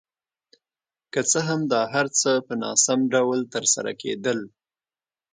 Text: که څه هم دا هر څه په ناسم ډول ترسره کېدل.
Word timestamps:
که 1.13 1.19
څه 1.31 1.39
هم 1.47 1.61
دا 1.71 1.81
هر 1.93 2.07
څه 2.19 2.31
په 2.47 2.53
ناسم 2.63 2.99
ډول 3.13 3.39
ترسره 3.53 3.91
کېدل. 4.01 4.39